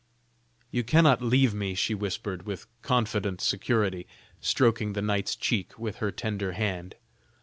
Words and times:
"You 0.71 0.83
cannot 0.83 1.21
leave 1.21 1.53
me," 1.53 1.75
she 1.75 1.93
whispered, 1.93 2.47
with 2.47 2.65
confident 2.81 3.39
security, 3.39 4.07
stroking 4.39 4.93
the 4.93 5.01
knight's 5.03 5.35
cheek 5.35 5.77
with 5.77 5.97
her 5.97 6.09
tender 6.09 6.53
hand. 6.53 6.95